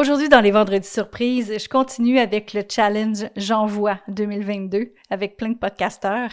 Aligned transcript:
Aujourd'hui, 0.00 0.30
dans 0.30 0.40
les 0.40 0.50
vendredis 0.50 0.88
surprises, 0.88 1.52
je 1.58 1.68
continue 1.68 2.18
avec 2.18 2.54
le 2.54 2.62
challenge 2.66 3.26
J'envoie 3.36 3.98
2022 4.08 4.94
avec 5.10 5.36
plein 5.36 5.50
de 5.50 5.58
podcasteurs. 5.58 6.30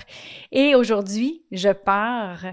Et 0.54 0.74
aujourd'hui, 0.74 1.44
je 1.52 1.74
pars 1.74 2.46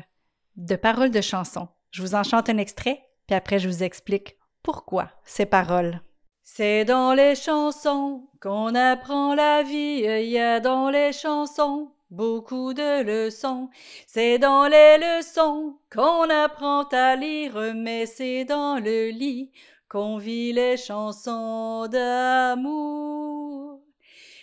de 0.56 0.74
paroles 0.74 1.12
de 1.12 1.21
chansons. 1.21 1.69
Je 1.92 2.03
vous 2.03 2.16
en 2.16 2.24
chante 2.24 2.48
un 2.48 2.58
extrait, 2.58 3.00
puis 3.29 3.37
après, 3.37 3.61
je 3.61 3.69
vous 3.69 3.85
explique 3.85 4.37
pourquoi 4.64 5.08
ces 5.24 5.46
paroles. 5.46 6.00
C'est 6.42 6.85
dans 6.85 7.15
les 7.15 7.37
chansons 7.37 8.28
qu'on 8.42 8.74
apprend 8.74 9.37
la 9.37 9.62
vie, 9.62 10.03
il 10.04 10.31
y 10.31 10.40
a 10.40 10.58
dans 10.58 10.90
les 10.90 11.12
chansons 11.12 11.92
beaucoup 12.10 12.74
de 12.74 13.04
leçons. 13.04 13.71
C'est 14.08 14.38
dans 14.38 14.67
les 14.67 14.99
leçons 14.99 15.76
qu'on 15.94 16.28
apprend 16.28 16.83
à 16.91 17.15
lire, 17.15 17.73
mais 17.77 18.05
c'est 18.06 18.45
dans 18.45 18.80
le 18.80 19.10
lit 19.10 19.52
qu'on 19.95 20.19
vit 20.19 20.52
les 20.52 20.77
chansons 20.77 21.87
d'amour. 21.87 23.80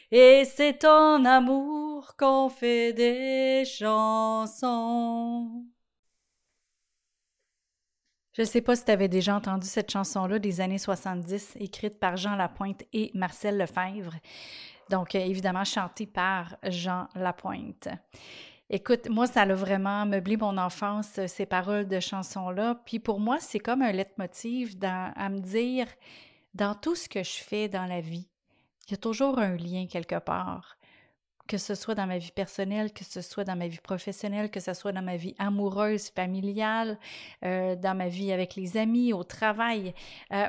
Et 0.09 0.45
c'est 0.45 0.85
en 0.85 1.25
amour 1.25 2.15
qu'on 2.17 2.47
fait 2.47 2.93
des 2.93 3.65
chansons. 3.65 5.65
Je 8.31 8.43
ne 8.43 8.47
sais 8.47 8.61
pas 8.61 8.77
si 8.77 8.85
tu 8.85 8.91
avais 8.91 9.09
déjà 9.09 9.35
entendu 9.35 9.67
cette 9.67 9.91
chanson-là 9.91 10.39
des 10.39 10.61
années 10.61 10.77
70, 10.77 11.57
écrite 11.59 11.99
par 11.99 12.15
Jean 12.15 12.37
Lapointe 12.37 12.85
et 12.93 13.11
Marcel 13.13 13.57
Lefebvre. 13.57 14.15
Donc, 14.89 15.15
euh, 15.15 15.19
évidemment, 15.19 15.65
chantée 15.65 16.07
par 16.07 16.55
Jean 16.63 17.09
Lapointe. 17.13 17.89
Écoute, 18.73 19.09
moi, 19.09 19.27
ça 19.27 19.41
a 19.41 19.53
vraiment 19.53 20.05
meublé 20.05 20.37
mon 20.37 20.57
enfance, 20.57 21.19
euh, 21.19 21.27
ces 21.27 21.45
paroles 21.45 21.89
de 21.89 21.99
chansons-là. 21.99 22.75
Puis 22.85 22.99
pour 22.99 23.19
moi, 23.19 23.37
c'est 23.41 23.59
comme 23.59 23.81
un 23.81 23.91
leitmotiv 23.91 24.79
dans, 24.79 25.11
à 25.17 25.27
me 25.27 25.41
dire, 25.41 25.87
dans 26.53 26.73
tout 26.73 26.95
ce 26.95 27.09
que 27.09 27.21
je 27.21 27.43
fais 27.43 27.67
dans 27.67 27.85
la 27.85 27.99
vie, 27.99 28.29
il 28.87 28.91
y 28.91 28.93
a 28.93 28.97
toujours 28.97 29.39
un 29.39 29.57
lien 29.57 29.87
quelque 29.87 30.19
part. 30.19 30.77
Que 31.47 31.57
ce 31.57 31.75
soit 31.75 31.95
dans 31.95 32.07
ma 32.07 32.17
vie 32.17 32.31
personnelle, 32.31 32.93
que 32.93 33.03
ce 33.03 33.19
soit 33.19 33.43
dans 33.43 33.57
ma 33.57 33.67
vie 33.67 33.79
professionnelle, 33.79 34.49
que 34.49 34.61
ce 34.61 34.73
soit 34.73 34.93
dans 34.93 35.01
ma 35.01 35.17
vie 35.17 35.35
amoureuse, 35.37 36.07
familiale, 36.07 36.97
euh, 37.43 37.75
dans 37.75 37.97
ma 37.97 38.07
vie 38.07 38.31
avec 38.31 38.55
les 38.55 38.77
amis, 38.77 39.11
au 39.11 39.25
travail. 39.25 39.93
Euh, 40.31 40.47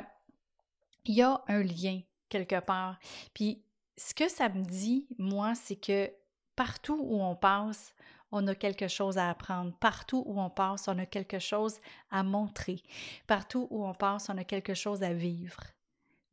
il 1.03 1.15
y 1.15 1.21
a 1.21 1.43
un 1.49 1.61
lien 1.61 1.99
quelque 2.29 2.61
part. 2.61 2.97
Puis 3.33 3.61
ce 3.97 4.13
que 4.13 4.29
ça 4.29 4.47
me 4.47 4.63
dit, 4.63 5.07
moi, 5.17 5.55
c'est 5.55 5.75
que 5.75 6.09
partout 6.55 6.97
où 7.01 7.21
on 7.21 7.35
passe, 7.35 7.93
on 8.33 8.47
a 8.47 8.55
quelque 8.55 8.87
chose 8.87 9.17
à 9.17 9.29
apprendre. 9.29 9.71
Partout 9.79 10.23
où 10.25 10.41
on 10.41 10.49
passe, 10.49 10.87
on 10.87 10.97
a 10.97 11.05
quelque 11.05 11.37
chose 11.37 11.79
à 12.09 12.23
montrer. 12.23 12.81
Partout 13.27 13.67
où 13.69 13.85
on 13.85 13.93
passe, 13.93 14.27
on 14.29 14.37
a 14.37 14.43
quelque 14.43 14.73
chose 14.73 15.03
à 15.03 15.13
vivre. 15.13 15.61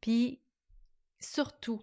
Puis, 0.00 0.40
surtout, 1.20 1.82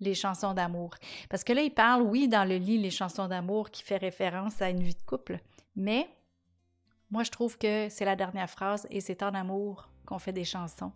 les 0.00 0.14
chansons 0.14 0.54
d'amour. 0.54 0.96
Parce 1.30 1.44
que 1.44 1.52
là, 1.52 1.62
il 1.62 1.72
parle, 1.72 2.02
oui, 2.02 2.26
dans 2.26 2.46
le 2.46 2.56
lit, 2.56 2.78
les 2.78 2.90
chansons 2.90 3.28
d'amour 3.28 3.70
qui 3.70 3.84
fait 3.84 3.96
référence 3.96 4.60
à 4.60 4.70
une 4.70 4.82
vie 4.82 4.96
de 4.96 5.02
couple, 5.06 5.38
mais 5.76 6.08
moi, 7.10 7.22
je 7.22 7.30
trouve 7.30 7.56
que 7.56 7.88
c'est 7.90 8.04
la 8.04 8.16
dernière 8.16 8.50
phrase 8.50 8.88
et 8.90 9.00
c'est 9.00 9.22
en 9.22 9.34
amour 9.34 9.88
qu'on 10.04 10.18
fait 10.18 10.32
des 10.32 10.44
chansons. 10.44 10.90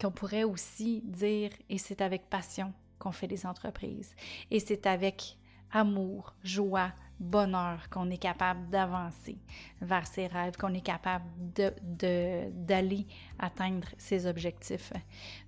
Qu'on 0.00 0.12
pourrait 0.12 0.44
aussi 0.44 1.02
dire, 1.02 1.50
et 1.68 1.78
c'est 1.78 2.00
avec 2.00 2.30
passion 2.30 2.72
qu'on 3.00 3.10
fait 3.10 3.26
des 3.26 3.46
entreprises. 3.46 4.14
Et 4.52 4.60
c'est 4.60 4.86
avec 4.86 5.36
amour, 5.72 6.34
joie, 6.44 6.92
bonheur 7.20 7.88
qu'on 7.90 8.10
est 8.10 8.18
capable 8.18 8.68
d'avancer 8.68 9.38
vers 9.80 10.06
ses 10.06 10.26
rêves, 10.26 10.56
qu'on 10.56 10.74
est 10.74 10.84
capable 10.84 11.24
d'aller 11.54 12.98
de, 12.98 13.04
atteindre 13.38 13.88
ses 13.98 14.26
objectifs. 14.26 14.92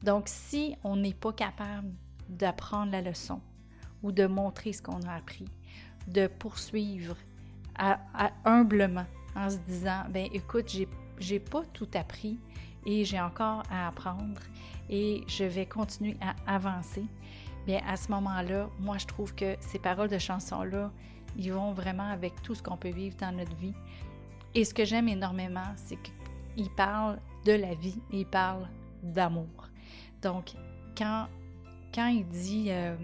Donc, 0.02 0.24
si 0.26 0.76
on 0.84 0.96
n'est 0.96 1.14
pas 1.14 1.32
capable 1.32 1.92
d'apprendre 2.28 2.92
la 2.92 3.02
leçon 3.02 3.40
ou 4.02 4.12
de 4.12 4.26
montrer 4.26 4.72
ce 4.72 4.82
qu'on 4.82 5.02
a 5.02 5.14
appris, 5.14 5.48
de 6.06 6.26
poursuivre 6.26 7.16
humblement 8.44 9.06
en 9.34 9.50
se 9.50 9.58
disant, 9.58 10.04
ben 10.08 10.28
écoute, 10.32 10.74
j'ai 11.18 11.40
pas 11.40 11.62
tout 11.72 11.88
appris 11.94 12.38
et 12.86 13.04
j'ai 13.04 13.20
encore 13.20 13.62
à 13.70 13.88
apprendre 13.88 14.40
et 14.88 15.24
je 15.26 15.44
vais 15.44 15.66
continuer 15.66 16.16
à 16.20 16.54
avancer. 16.54 17.04
Bien, 17.66 17.80
à 17.84 17.96
ce 17.96 18.12
moment-là, 18.12 18.70
moi, 18.78 18.96
je 18.96 19.06
trouve 19.06 19.34
que 19.34 19.56
ces 19.58 19.80
paroles 19.80 20.08
de 20.08 20.18
chansons-là, 20.18 20.92
ils 21.36 21.52
vont 21.52 21.72
vraiment 21.72 22.08
avec 22.08 22.40
tout 22.42 22.54
ce 22.54 22.62
qu'on 22.62 22.76
peut 22.76 22.90
vivre 22.90 23.16
dans 23.16 23.32
notre 23.32 23.56
vie. 23.56 23.74
Et 24.54 24.64
ce 24.64 24.72
que 24.72 24.84
j'aime 24.84 25.08
énormément, 25.08 25.74
c'est 25.74 25.98
qu'ils 26.00 26.70
parlent 26.70 27.18
de 27.44 27.52
la 27.52 27.74
vie 27.74 27.98
et 28.12 28.20
ils 28.20 28.26
parlent 28.26 28.68
d'amour. 29.02 29.68
Donc, 30.22 30.52
quand, 30.96 31.26
quand 31.92 32.06
il 32.06 32.26
dit, 32.28 32.66
euh, 32.68 32.94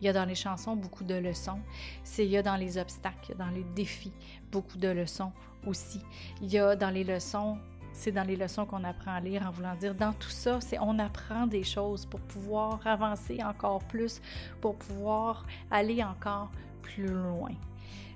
il 0.00 0.06
y 0.06 0.08
a 0.08 0.14
dans 0.14 0.24
les 0.24 0.34
chansons 0.34 0.76
beaucoup 0.76 1.04
de 1.04 1.14
leçons, 1.14 1.60
c'est 2.02 2.24
il 2.24 2.30
y 2.30 2.38
a 2.38 2.42
dans 2.42 2.56
les 2.56 2.78
obstacles, 2.78 3.36
dans 3.36 3.50
les 3.50 3.64
défis, 3.76 4.12
beaucoup 4.50 4.78
de 4.78 4.88
leçons 4.88 5.32
aussi. 5.66 6.00
Il 6.40 6.50
y 6.50 6.58
a 6.58 6.74
dans 6.74 6.90
les 6.90 7.04
leçons 7.04 7.58
c'est 7.92 8.12
dans 8.12 8.22
les 8.22 8.36
leçons 8.36 8.66
qu'on 8.66 8.84
apprend 8.84 9.12
à 9.12 9.20
lire 9.20 9.46
en 9.46 9.50
voulant 9.50 9.74
dire 9.74 9.94
dans 9.94 10.12
tout 10.12 10.30
ça, 10.30 10.60
c'est 10.60 10.78
on 10.80 10.98
apprend 10.98 11.46
des 11.46 11.64
choses 11.64 12.06
pour 12.06 12.20
pouvoir 12.20 12.80
avancer 12.86 13.38
encore 13.42 13.80
plus, 13.84 14.20
pour 14.60 14.76
pouvoir 14.76 15.46
aller 15.70 16.02
encore 16.02 16.50
plus 16.82 17.06
loin. 17.06 17.52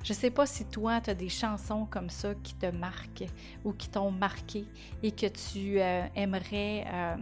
Je 0.04 0.12
ne 0.12 0.18
sais 0.18 0.30
pas 0.30 0.44
si 0.44 0.66
toi, 0.66 1.00
tu 1.00 1.08
as 1.10 1.14
des 1.14 1.30
chansons 1.30 1.86
comme 1.86 2.10
ça 2.10 2.34
qui 2.34 2.54
te 2.54 2.66
marquent 2.66 3.24
ou 3.64 3.72
qui 3.72 3.88
t'ont 3.88 4.10
marqué 4.10 4.66
et 5.02 5.10
que 5.12 5.26
tu 5.26 5.80
euh, 5.80 6.04
aimerais 6.14 6.84
euh, 6.86 7.16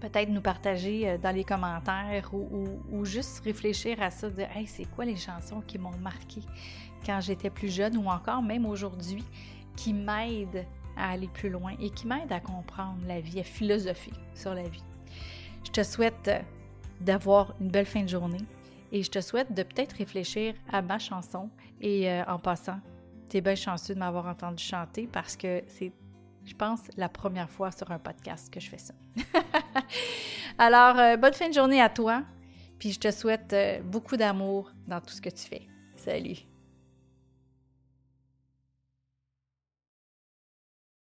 peut-être 0.00 0.28
nous 0.28 0.40
partager 0.40 1.08
euh, 1.08 1.18
dans 1.18 1.34
les 1.34 1.44
commentaires 1.44 2.30
ou, 2.32 3.04
juste 3.04 3.44
réfléchir 3.44 4.02
à 4.02 4.10
ça, 4.10 4.28
dire 4.28 4.48
Hey, 4.56 4.66
c'est 4.66 4.86
quoi 4.86 5.04
les 5.04 5.14
chansons 5.14 5.60
qui 5.60 5.78
m'ont 5.78 5.96
marqué 5.98 6.42
quand 7.06 7.20
j'étais 7.20 7.48
plus 7.48 7.72
jeune 7.72 7.96
ou 7.96 8.08
encore 8.08 8.42
même 8.42 8.66
aujourd'hui 8.66 9.24
qui 9.76 9.94
m'aident 9.94 10.66
à 10.98 11.10
aller 11.10 11.28
plus 11.28 11.50
loin 11.50 11.72
et 11.80 11.90
qui 11.90 12.06
m'aident 12.06 12.32
à 12.32 12.40
comprendre 12.40 12.98
la 13.06 13.20
vie, 13.20 13.40
à 13.40 13.44
philosopher 13.44 14.12
sur 14.34 14.54
la 14.54 14.64
vie. 14.64 14.84
Je 15.64 15.70
te 15.70 15.82
souhaite 15.82 16.30
d'avoir 17.00 17.54
une 17.60 17.68
belle 17.68 17.86
fin 17.86 18.02
de 18.02 18.08
journée 18.08 18.44
et 18.92 19.02
je 19.02 19.10
te 19.10 19.20
souhaite 19.20 19.52
de 19.52 19.62
peut-être 19.62 19.92
réfléchir 19.92 20.54
à 20.72 20.82
ma 20.82 20.98
chanson. 20.98 21.50
Et 21.80 22.10
euh, 22.10 22.24
en 22.26 22.38
passant, 22.38 22.80
tu 23.30 23.36
es 23.36 23.40
bien 23.40 23.54
chanceux 23.54 23.94
de 23.94 23.98
m'avoir 23.98 24.26
entendu 24.26 24.62
chanter 24.62 25.06
parce 25.06 25.36
que 25.36 25.62
c'est, 25.68 25.92
je 26.44 26.54
pense, 26.54 26.80
la 26.96 27.08
première 27.08 27.50
fois 27.50 27.70
sur 27.70 27.90
un 27.90 27.98
podcast 27.98 28.52
que 28.52 28.60
je 28.60 28.68
fais 28.68 28.78
ça. 28.78 28.94
Alors, 30.58 30.98
euh, 30.98 31.16
bonne 31.16 31.34
fin 31.34 31.48
de 31.48 31.54
journée 31.54 31.80
à 31.80 31.88
toi. 31.88 32.22
Puis 32.78 32.92
je 32.92 33.00
te 33.00 33.10
souhaite 33.10 33.52
euh, 33.52 33.80
beaucoup 33.82 34.16
d'amour 34.16 34.70
dans 34.86 35.00
tout 35.00 35.10
ce 35.10 35.20
que 35.20 35.30
tu 35.30 35.46
fais. 35.46 35.66
Salut! 35.96 36.57